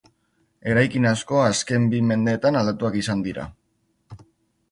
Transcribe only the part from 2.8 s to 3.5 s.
izan dira.